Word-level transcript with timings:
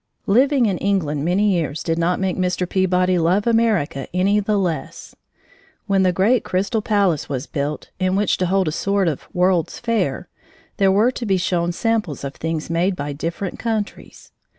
Living 0.25 0.65
in 0.65 0.79
England 0.79 1.23
many 1.23 1.51
years 1.51 1.83
did 1.83 1.99
not 1.99 2.19
make 2.19 2.35
Mr. 2.35 2.67
Peabody 2.67 3.19
love 3.19 3.45
America 3.45 4.07
any 4.15 4.39
the 4.39 4.57
less. 4.57 5.13
When 5.85 6.01
the 6.01 6.11
great 6.11 6.43
Crystal 6.43 6.81
Palace 6.81 7.29
was 7.29 7.45
built 7.45 7.91
in 7.99 8.15
which 8.15 8.37
to 8.37 8.47
hold 8.47 8.67
a 8.67 8.71
sort 8.71 9.07
of 9.07 9.27
World's 9.31 9.77
Fair, 9.77 10.27
there 10.77 10.91
were 10.91 11.11
to 11.11 11.25
be 11.27 11.37
shown 11.37 11.71
samples 11.71 12.23
of 12.23 12.33
things 12.33 12.67
made 12.67 12.95
by 12.95 13.13
different 13.13 13.59
countries. 13.59 14.31